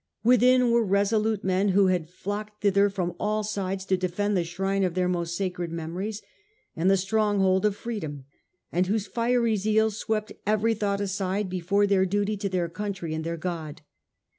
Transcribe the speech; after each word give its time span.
Within 0.23 0.71
were 0.71 0.83
resolute 0.83 1.43
men 1.43 1.69
who 1.69 1.85
had 1.85 2.09
flocked 2.09 2.61
thither 2.63 2.89
from 2.89 3.13
all 3.19 3.43
sides 3.43 3.85
to 3.85 3.95
defend 3.95 4.35
the 4.35 4.43
shrine 4.43 4.83
of 4.83 4.95
their 4.95 5.05
The 5.05 5.11
obsti 5.11 5.13
most 5.13 5.37
sacred 5.37 5.71
memories 5.71 6.23
and 6.75 6.89
the 6.89 6.97
stronghold 6.97 7.65
of 7.65 7.73
nate 7.73 7.73
defence 7.75 7.83
freedom, 7.83 8.25
and 8.71 8.87
whose 8.87 9.05
fiery 9.05 9.55
zeal 9.57 9.91
swept 9.91 10.33
every 10.47 10.73
thought 10.73 11.01
aside 11.01 11.51
before 11.51 11.85
their 11.85 12.07
duty 12.07 12.35
to 12.37 12.49
their 12.49 12.67
country 12.67 13.13
and 13.13 13.23
their 13.23 13.37
God. 13.37 13.83